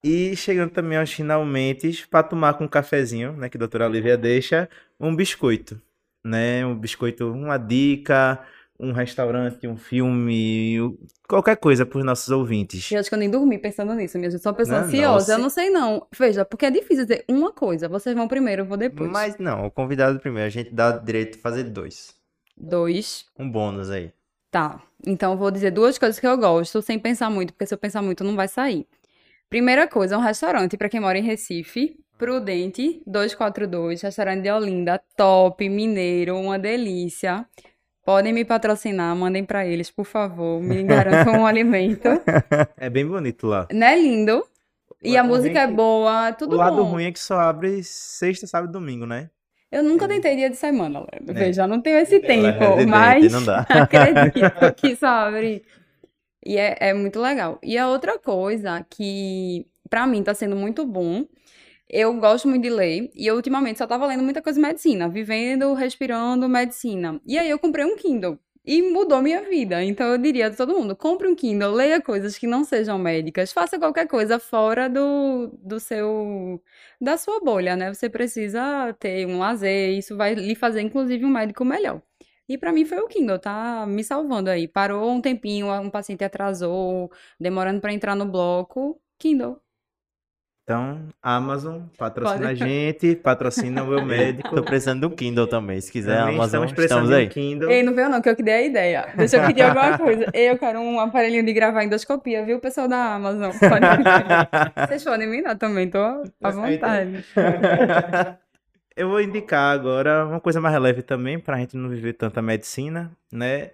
[0.05, 4.19] E chegando também aos finalmente, para tomar com um cafezinho, né, que a doutora Olivia
[4.19, 4.69] deixa,
[5.01, 5.81] um biscoito,
[6.23, 8.39] né, um biscoito, uma dica,
[8.79, 10.95] um restaurante, um filme,
[11.27, 12.93] qualquer coisa para os nossos ouvintes.
[12.93, 14.43] Eu acho que eu nem dormi pensando nisso, minha gente.
[14.43, 15.33] Sou uma pessoa Não, ansiosa.
[15.33, 15.39] Eu nossa.
[15.39, 16.07] não sei, não.
[16.15, 17.89] Veja, porque é difícil dizer uma coisa.
[17.89, 19.11] Vocês vão primeiro, eu vou depois.
[19.11, 22.15] Mas não, o convidado primeiro, a gente dá direito de fazer dois.
[22.55, 23.25] Dois.
[23.39, 24.13] Um bônus aí.
[24.51, 27.75] Tá, então eu vou dizer duas coisas que eu gosto, sem pensar muito, porque se
[27.75, 28.87] eu pensar muito não vai sair.
[29.51, 35.69] Primeira coisa, um restaurante para quem mora em Recife, Prudente 242, restaurante de Olinda, top,
[35.69, 37.47] mineiro, uma delícia.
[38.05, 42.09] Podem me patrocinar, mandem para eles, por favor, me garantam um alimento.
[42.77, 43.67] É bem bonito lá.
[43.73, 44.45] Não é lindo?
[45.03, 46.83] E O a música é é boa, O tudo lado bom.
[46.85, 49.31] ruim é que só abre sexta, sábado e domingo, né?
[49.71, 51.31] Eu nunca tentei dia de semana, Léo.
[51.31, 51.33] É.
[51.33, 53.61] Veja, não tenho esse tempo, evidente, mas não dá.
[53.69, 55.65] acredito que só abre.
[56.45, 57.59] E é, é muito legal.
[57.63, 61.27] E a outra coisa que pra mim tá sendo muito bom,
[61.89, 65.09] eu gosto muito de ler e eu ultimamente só tava lendo muita coisa de medicina,
[65.09, 67.21] vivendo, respirando medicina.
[67.27, 68.39] E aí eu comprei um Kindle.
[68.67, 69.85] E mudou minha vida.
[69.85, 73.53] Então eu diria a todo mundo: compre um Kindle, leia coisas que não sejam médicas,
[73.53, 76.63] faça qualquer coisa fora do, do seu
[77.01, 77.93] da sua bolha, né?
[77.93, 82.01] Você precisa ter um lazer, isso vai lhe fazer, inclusive, um médico melhor.
[82.49, 84.69] E pra mim foi o Kindle, tá me salvando aí.
[84.69, 89.61] Parou um tempinho, um paciente atrasou, demorando pra entrar no bloco, Kindle.
[90.67, 92.59] Então, Amazon, patrocina a Pode.
[92.59, 94.55] gente, patrocina o meu médico.
[94.55, 95.79] Tô precisando do Kindle também.
[95.79, 97.29] Se quiser, Também Amazon, estamos precisando estamos aí.
[97.29, 97.71] Kindle.
[97.71, 99.13] Ei, não veio não, que eu que dei a ideia.
[99.15, 100.27] Deixa eu pedir alguma coisa.
[100.33, 103.53] Eu quero um aparelhinho de gravar endoscopia, viu, pessoal da Amazon?
[103.53, 104.89] Pode...
[104.89, 107.25] Vocês podem me dar também, tô à vontade.
[108.97, 113.11] Eu vou indicar agora uma coisa mais leve também, pra gente não viver tanta medicina,
[113.33, 113.73] né?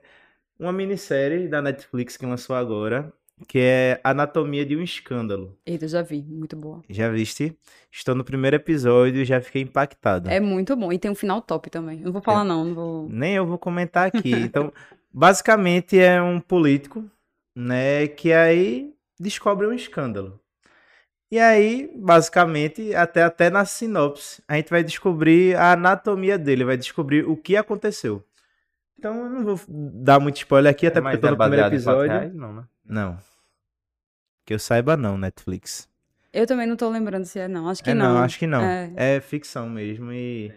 [0.59, 3.13] Uma minissérie da Netflix que lançou agora,
[3.47, 5.59] que é Anatomia de um Escândalo.
[5.67, 6.83] Eita, já vi, muito boa.
[6.89, 7.55] Já viste?
[7.93, 10.31] Estou no primeiro episódio e já fiquei impactado.
[10.31, 10.91] É muito bom.
[10.91, 12.01] E tem um final top também.
[12.01, 13.09] Não vou falar, não, não vou.
[13.11, 14.33] Nem eu vou comentar aqui.
[14.33, 14.73] Então,
[15.13, 17.05] basicamente é um político,
[17.55, 20.41] né, que aí descobre um escândalo.
[21.31, 26.77] E aí, basicamente, até, até na sinopse, a gente vai descobrir a anatomia dele, vai
[26.77, 28.25] descobrir o que aconteceu.
[28.99, 31.67] Então, eu não vou dar muito spoiler aqui, até porque eu tô é no primeiro
[31.67, 32.11] episódio.
[32.11, 32.35] reais?
[32.35, 32.65] Não, né?
[32.85, 33.19] Não.
[34.45, 35.89] Que eu saiba, não, Netflix.
[36.33, 37.69] Eu também não tô lembrando se é não.
[37.69, 38.15] Acho que é, não.
[38.15, 38.63] não, acho que não.
[38.63, 38.93] É.
[38.97, 40.53] É, ficção mesmo e...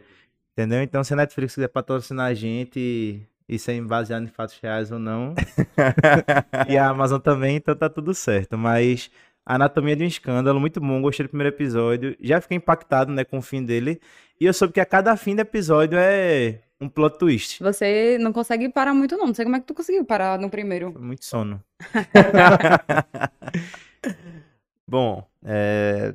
[0.53, 0.81] Entendeu?
[0.81, 4.99] Então, se a Netflix quiser patrocinar a gente e ser baseado em fatos reais ou
[4.99, 5.35] não,
[6.67, 8.57] e a Amazon também, então tá tudo certo.
[8.57, 9.09] Mas
[9.45, 12.15] Anatomia de um Escândalo, muito bom, gostei do primeiro episódio.
[12.21, 13.99] Já fiquei impactado, né, com o fim dele.
[14.39, 17.61] E eu soube que a cada fim do episódio é um plot twist.
[17.61, 19.27] Você não consegue parar muito, não.
[19.27, 20.91] Não sei como é que tu conseguiu parar no primeiro.
[20.91, 21.61] Foi muito sono.
[24.87, 26.13] Bom, é,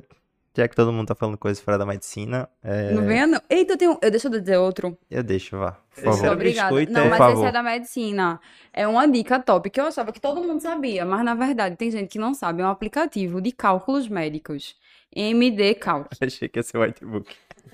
[0.59, 3.41] já que todo mundo tá falando coisas fora da medicina, é, Não venha, não.
[3.49, 3.97] Eita, eu tenho.
[4.01, 4.97] Eu, deixa eu dizer outro.
[5.09, 6.23] eu deixo, vá, por Esse favor.
[6.25, 6.67] era Obrigada.
[6.69, 7.09] biscoito, Não, é?
[7.09, 7.47] mas Por esse favor.
[7.47, 8.39] é da medicina.
[8.73, 11.89] É uma dica top que eu achava que todo mundo sabia, mas na verdade tem
[11.89, 12.61] gente que não sabe.
[12.61, 14.75] É um aplicativo de cálculos médicos.
[15.15, 16.07] MD Calc.
[16.21, 17.33] Achei que ia ser o whitebook.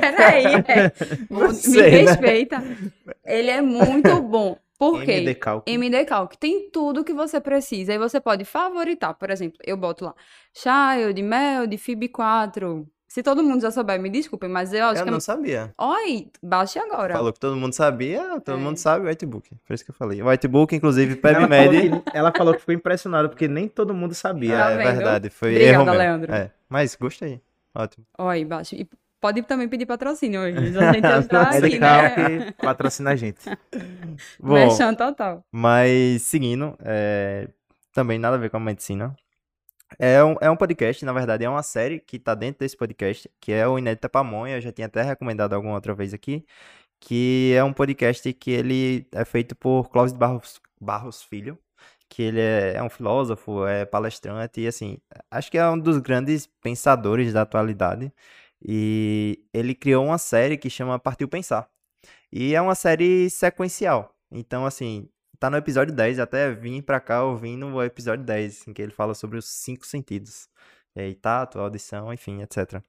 [0.00, 0.92] Peraí, é.
[1.30, 2.10] me sei, né?
[2.10, 2.62] respeita.
[3.24, 4.56] Ele é muito bom.
[4.78, 5.12] Por quê?
[5.12, 5.64] MD Calc.
[5.70, 9.14] MD Calc tem tudo que você precisa e você pode favoritar.
[9.14, 10.14] Por exemplo, eu boto lá
[10.52, 12.86] Child, Mel, de Fib 4.
[13.06, 15.10] Se todo mundo já souber, me desculpem, mas eu acho Eu que.
[15.12, 15.72] não sabia.
[15.78, 17.14] Oi, baixe agora.
[17.14, 18.60] Falou que todo mundo sabia, todo É.
[18.60, 19.50] mundo sabe o whitebook.
[19.64, 20.20] Por isso que eu falei.
[20.20, 22.02] O whitebook, inclusive, Ela PebMed.
[22.02, 24.56] que, ela falou que ficou impressionada porque nem todo mundo sabia.
[24.58, 24.96] Tá é vendo?
[24.96, 25.94] verdade, foi Obrigada, erro meu.
[25.94, 26.34] Leandro.
[26.34, 27.40] É, mas gostei.
[27.72, 28.04] Ótimo.
[28.18, 28.74] Oi, baixe.
[28.76, 28.88] E
[29.24, 30.58] pode também pedir patrocínio hoje.
[30.76, 32.52] A gente tá aqui, MD né?
[32.58, 33.40] Patrocina a gente.
[34.38, 35.42] Bom, Mexão total.
[35.50, 37.48] Mas seguindo, é,
[37.90, 39.16] também nada a ver com a medicina.
[39.98, 43.30] É um, é um podcast, na verdade, é uma série que tá dentro desse podcast,
[43.40, 46.44] que é o Inédita Pamonha, eu já tinha até recomendado alguma outra vez aqui,
[47.00, 51.58] que é um podcast que ele é feito por Clóvis de Barros, Barros Filho,
[52.10, 54.98] que ele é, é um filósofo, é palestrante, e assim,
[55.30, 58.12] acho que é um dos grandes pensadores da atualidade,
[58.64, 61.68] e ele criou uma série que chama Partiu Pensar.
[62.32, 64.14] E é uma série sequencial.
[64.30, 68.72] Então, assim, tá no episódio 10, até vim pra cá ouvindo o episódio 10, em
[68.72, 70.48] que ele fala sobre os cinco sentidos.
[70.96, 72.82] E aí, tato, audição, enfim, etc.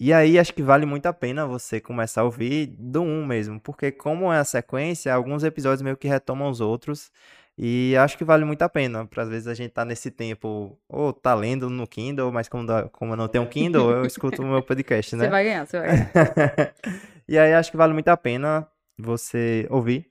[0.00, 3.60] E aí, acho que vale muito a pena você começar a ouvir do 1 mesmo,
[3.60, 7.12] porque como é a sequência, alguns episódios meio que retomam os outros,
[7.58, 10.78] e acho que vale muito a pena, para às vezes a gente tá nesse tempo,
[10.88, 14.42] ou tá lendo no Kindle, mas como, dá- como eu não tenho Kindle, eu escuto
[14.42, 15.24] o meu podcast, né?
[15.24, 16.74] Você vai ganhar, você vai ganhar.
[17.28, 18.66] e aí acho que vale muito a pena
[18.98, 20.10] você ouvir,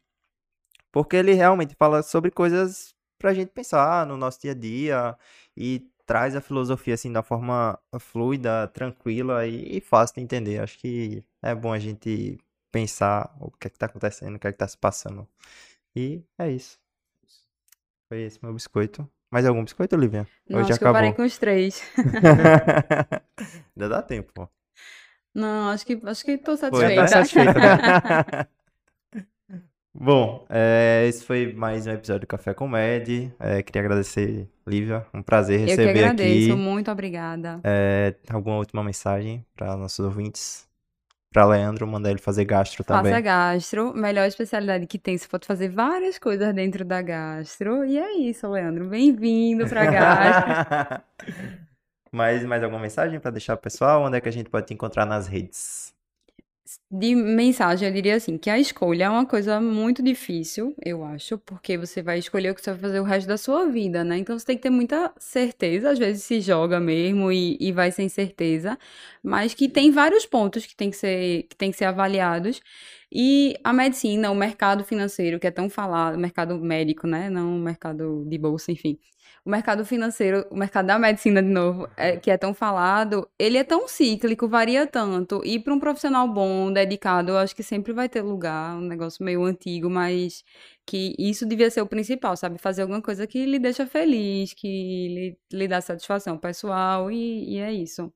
[0.91, 5.17] porque ele realmente fala sobre coisas pra gente pensar no nosso dia a dia
[5.55, 10.59] e traz a filosofia assim da forma fluida, tranquila e, e fácil de entender.
[10.59, 12.37] Acho que é bom a gente
[12.71, 15.27] pensar o que é que tá acontecendo, o que é que tá se passando.
[15.95, 16.80] E é isso.
[18.11, 19.09] Foi esse meu biscoito.
[19.31, 20.27] Mais algum biscoito, Olivia?
[20.49, 21.23] Não, Ou já acho que eu parei acabou?
[21.23, 21.81] com os três.
[23.73, 24.49] Ainda dá tempo, pô.
[25.33, 27.03] Não, acho que, acho que tô satisfeita.
[27.03, 28.47] tá satisfeita, né?
[29.95, 33.33] Bom, é, esse foi mais um episódio do Café com Med.
[33.39, 35.07] É, queria agradecer, Lívia.
[35.13, 36.61] Um prazer Eu que receber agradeço, aqui.
[36.61, 37.61] muito obrigada.
[37.63, 40.69] É, alguma última mensagem para nossos ouvintes?
[41.33, 43.13] Para Leandro, mandar ele fazer gastro também.
[43.13, 45.17] Faça gastro, melhor especialidade que tem.
[45.17, 47.85] Você pode fazer várias coisas dentro da gastro.
[47.85, 48.89] E é isso, Leandro.
[48.89, 51.01] Bem-vindo pra gastro.
[52.11, 54.03] mais, mais alguma mensagem para deixar pro pessoal?
[54.03, 55.95] Onde é que a gente pode te encontrar nas redes?
[56.89, 61.37] De mensagem, eu diria assim, que a escolha é uma coisa muito difícil, eu acho,
[61.39, 64.17] porque você vai escolher o que você vai fazer o resto da sua vida, né?
[64.17, 67.91] Então você tem que ter muita certeza, às vezes se joga mesmo e, e vai
[67.91, 68.77] sem certeza,
[69.23, 72.61] mas que tem vários pontos que tem que ser, que tem que ser avaliados.
[73.11, 77.29] E a medicina, o mercado financeiro, que é tão falado, mercado médico, né?
[77.29, 78.97] Não mercado de bolsa, enfim.
[79.43, 83.57] O mercado financeiro, o mercado da medicina, de novo, é, que é tão falado, ele
[83.57, 85.41] é tão cíclico, varia tanto.
[85.43, 89.25] E para um profissional bom, dedicado, eu acho que sempre vai ter lugar, um negócio
[89.25, 90.43] meio antigo, mas
[90.85, 92.59] que isso devia ser o principal, sabe?
[92.59, 94.67] Fazer alguma coisa que lhe deixa feliz, que
[95.51, 98.13] lhe, lhe dá satisfação pessoal, e, e é isso.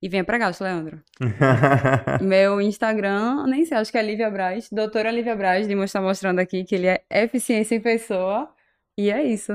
[0.00, 1.02] E venha pra gasto, Leandro.
[2.22, 6.38] Meu Instagram, nem sei, acho que é Lívia Braz, doutora Lívia Braz, de estar mostrando
[6.40, 8.50] aqui que ele é eficiência em pessoa.
[8.96, 9.52] E é isso.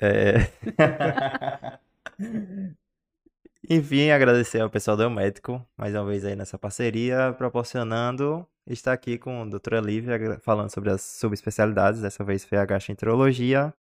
[0.00, 0.48] É...
[3.70, 9.18] Enfim, agradecer ao pessoal do Médico, mais uma vez aí nessa parceria, proporcionando estar aqui
[9.18, 13.74] com a doutora Lívia, falando sobre as subespecialidades, dessa vez foi a gastroenterologia.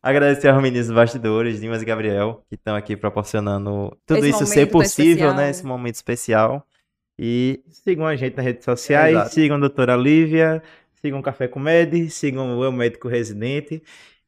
[0.00, 4.46] Agradecer aos meninos dos bastidores, Dimas e Gabriel, que estão aqui proporcionando tudo Esse isso
[4.46, 5.34] ser possível, especial.
[5.34, 5.50] né?
[5.50, 6.66] Esse momento especial.
[7.18, 9.34] E Sigam a gente nas redes sociais, Exato.
[9.34, 10.62] sigam a doutora Lívia,
[11.00, 13.82] sigam o Café com Med, sigam o Eu Médico Residente.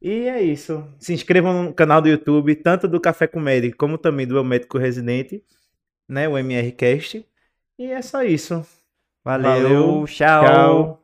[0.04, 0.86] E é isso.
[0.98, 4.44] Se inscrevam no canal do YouTube, tanto do Café com Med como também do Eu
[4.44, 5.42] Médico Residente,
[6.06, 6.28] né?
[6.28, 7.26] O MRCast.
[7.78, 8.66] E é só isso.
[9.24, 10.44] valeu, Valeu, tchau.
[10.44, 11.03] Tchau.